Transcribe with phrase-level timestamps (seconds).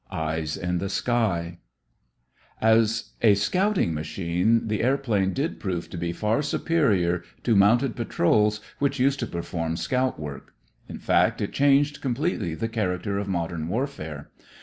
[0.09, 1.59] EYES IN THE SKY
[2.59, 8.61] As a scouting machine the airplane did prove to be far superior to mounted patrols
[8.79, 10.55] which used to perform scout work.
[10.89, 14.31] In fact, it changed completely the character of modern warfare.